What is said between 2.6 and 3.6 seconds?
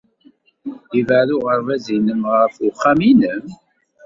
uxxam-nnem?